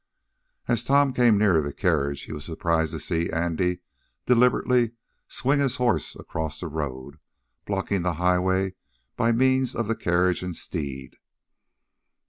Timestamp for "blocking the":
7.67-8.15